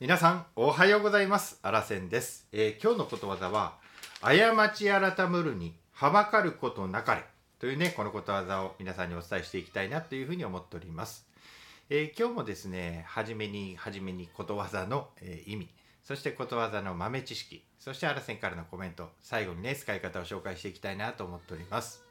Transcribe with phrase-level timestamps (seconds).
[0.00, 1.60] 皆さんおはようございます。
[1.62, 3.74] あらせんです、えー今日のことわざは
[4.20, 7.22] 過ち改むるにはばかることなかれ
[7.60, 11.28] というねこのことわざを皆さんにお伝えしていきたいなというふうに思っております、
[11.90, 15.68] えー今日もですね初めに初めにことわざの、えー意味
[16.02, 22.02] そしてことわざの豆知識そしてあらせんからのコメント最後にね使い方を紹介していきたいなと思っております。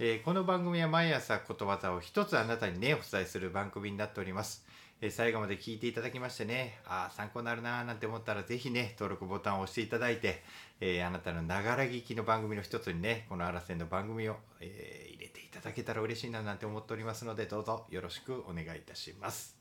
[0.00, 4.66] えーこの番組は毎朝ことわざを一つあなたにねお伝えする番組になっております、
[5.02, 10.42] え最後まで聞いていただきましてねあー参考になるなーなんて思ったらぜひね登録ボタンを押していただいて、
[10.80, 19.56] えーあなたのながら聞きの番組の一つにねこのあらせんの番組を、えー入れていただけたら嬉しいななんて思っておりますのでどうぞよろしくお願いいたします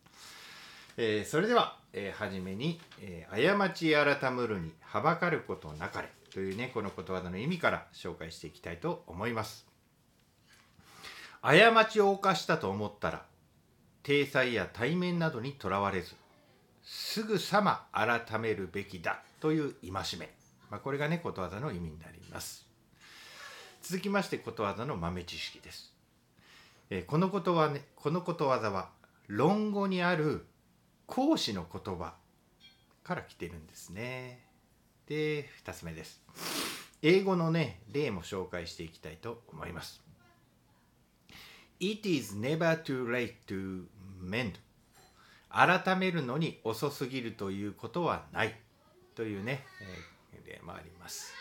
[0.98, 9.66] えーそれでは、えー、初めに、えー過ち改むるにはばかることなかれ」というねこのことわざの意味から紹介していきたいと思います。
[11.41, 13.25] 過ちを犯したと思ったら
[14.05, 16.14] 体裁や対面などにとらわれず
[16.84, 20.30] すぐさま改めるべきだという戒め、
[20.70, 22.67] まあ、これがねことわざの意味になります。
[23.81, 25.92] 続きましてことわざの豆知識です。
[26.92, 28.89] えーこのことはねこのことわざは
[29.28, 30.45] 論語にある
[31.08, 32.14] 講師の言葉
[33.03, 34.45] から来てるんですね。
[35.08, 36.22] で、2つ目です。
[37.02, 40.05] 英語のね、例も紹介していきたいと思います。
[41.80, 43.86] It is never too late to
[44.22, 44.54] mend.
[45.50, 48.56] 改めるのに遅すぎるということはない。
[49.16, 50.16] というね、えー
[50.48, 51.34] 例もあります。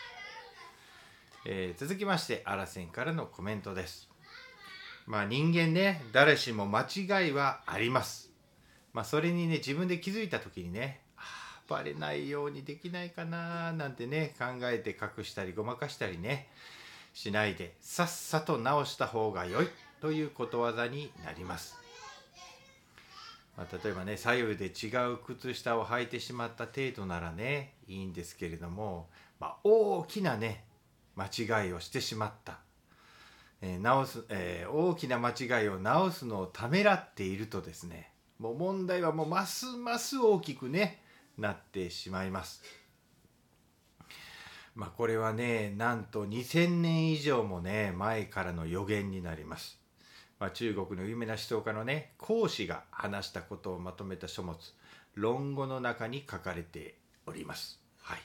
[1.45, 4.09] えー続きまして、アラセンからのコメントです。
[5.05, 8.25] まあ人間ね、誰しも間違いはあります。
[8.95, 16.47] まあそれにね自分で気づいた時にねあーバレないようにできないかななんてね考えて隠したりごまかしたりね
[17.13, 19.67] しないでさっさと直した方が良い
[20.05, 21.75] ということわざになります。
[23.57, 30.63] まあ、例えばね左右で違う靴下を履いてしまった程度ならねいいんですけれども、まあ、大きなね
[31.15, 32.59] 間違いをしてしまった
[33.63, 41.01] えー直す、えー大きな間違いを直すのをためらっているとですねもう問題はもうますます大きくね
[41.35, 42.61] なってしまいます。
[44.75, 49.83] まあこれはねなんと2000年以上もね前からの予言になります。
[50.39, 54.57] まあ、中国の有名な思想家のね孔子が話したことをまとめた書物
[55.15, 57.79] 「論語」の中に書かれております。
[58.01, 58.19] はい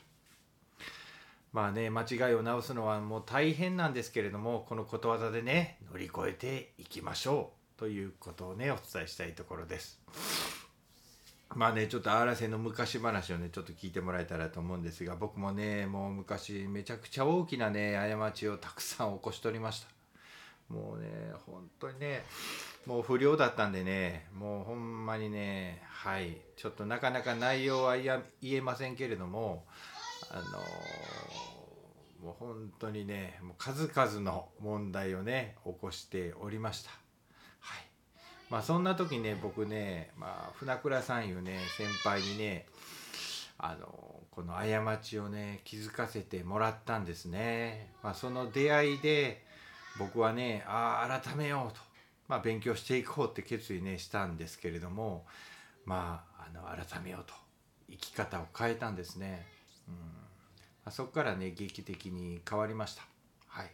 [1.52, 10.00] まあね間違いを直すのはもう大変なんですけれどもこのことわざでね乗り越えていきましょうということをねお伝えしたいところです。
[11.54, 19.99] まあねちょっと荒瀬の昔話をねちょっと聞いてもらえたらと思うんですが僕もねもう昔めちゃくちゃ大きなね過ちをたくさん起こしておりました。
[20.70, 21.08] もうね
[21.46, 22.24] 本当にね
[22.86, 29.64] もう不良だったんでねもうほんまにねはいちょっとなかなか内容は言えませんけれども
[30.30, 30.42] あの
[32.24, 36.90] もう本当にねもう数々の問題をね起こしておりました。
[37.60, 37.86] はい
[38.48, 42.66] まあそんな時ね僕ね、まあ、船倉さんいうね先輩にね
[43.58, 43.86] あの
[44.30, 47.92] この過ちをね気づかせてもらったんですね。
[48.02, 49.44] まあ、その出会いで
[50.00, 51.80] 僕はねああ改めようと、
[52.26, 55.26] まあ、勉強していこうって決意ねしたんですけれども
[55.84, 57.34] まああの改めようと。
[57.90, 59.46] 生き方を変えたんですね。
[59.88, 59.94] うん。
[59.94, 60.00] ま
[60.86, 63.02] あそこからね劇的に変わりました。
[63.48, 63.70] はい。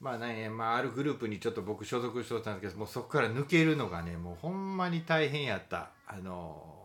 [0.00, 5.90] まあね、まあ、あるグループにちょっと僕所属してたんですけどもうそこから抜けるのがねもうほんまに大変やった。
[6.06, 6.75] あの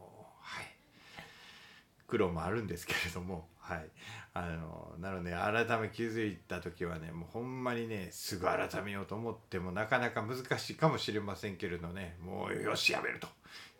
[2.11, 3.89] 苦労もあるんですけれども はい。
[4.33, 13.27] あのなので改め気づいた時はねもうほんまにねすぐ改めようと思ってもなかなか難しいかもしれませんけれどねもうよしやめると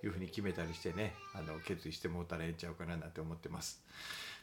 [0.04, 3.82] いうふうに決めたりしてねあの決意してもうたらええんちゃうかななんて思ってます。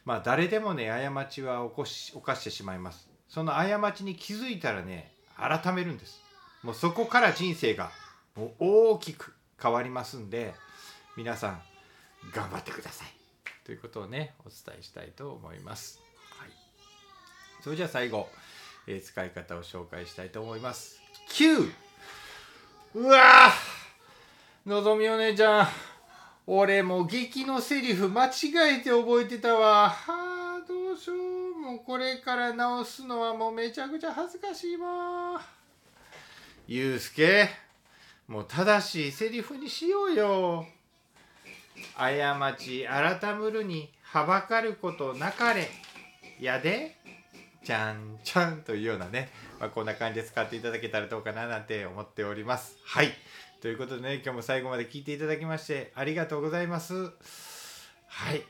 [0.03, 3.07] まあ誰でもね過ちは起こし犯してしまいます。
[3.27, 6.21] その過ちに気づいたらね改めるんです。
[6.63, 7.91] もうそこから人生が
[8.35, 10.55] もう大きく変わりますんで
[11.15, 11.61] 皆さん
[12.33, 13.18] 頑張ってください。
[13.69, 16.01] ということをねお伝えしたいと思います、
[16.39, 16.49] はい、
[17.61, 18.27] それじゃあ最後、
[18.87, 20.99] えー使い方を紹介したいと思います。
[21.33, 21.71] 9
[22.95, 25.67] うわーのぞみお姉ちゃん
[26.47, 29.89] 俺もう劇のセリフ間違えて覚えてたわ。
[29.89, 31.59] はあどうしよう。
[31.59, 35.39] もうこれから直すのはもうめちゃくちゃ恥ずかしいわ。
[36.67, 37.47] ゆうすけ
[38.27, 40.65] もう正しいセリフにしようよ
[41.95, 45.69] 過ち改むるにはばかることなかれ。
[46.39, 46.95] やで
[47.63, 49.29] ちゃんちゃんというようなね、
[49.59, 52.77] まあ、こんな感じで使っていただけたらどうかななんて思っております。
[52.85, 53.11] はい。
[53.61, 56.93] ということでね今日も最後まで聞いていただきましてありがとうございます。
[58.07, 58.43] はい。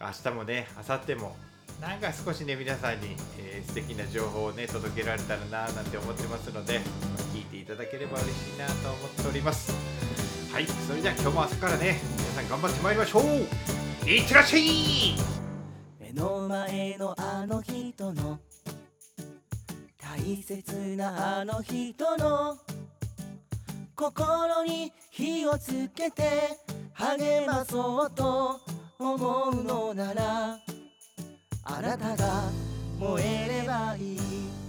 [0.00, 1.36] 明日もね明後日も
[1.80, 6.80] なんか少しね皆さんに、えー、素敵な情報をね届けられたらななんて思ってますので
[7.34, 10.05] 聞いていただければ嬉しいなと思っております。
[10.56, 14.08] はいそれじゃあ今日も朝からね皆さん頑張ってまいりましょう。
[14.08, 15.14] いってらっしゃい。
[16.00, 18.38] 目の前のあの人の
[20.00, 22.56] 大切なあの人の
[23.94, 26.22] 心に火をつけて
[26.94, 28.58] 励まそうと
[28.98, 30.58] 思うのなら
[31.64, 32.44] あなたが
[32.98, 34.65] 燃えればいい。